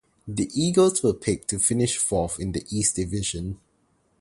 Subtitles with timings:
[0.27, 3.59] The Eagles were picked to finish fourth in the East Division.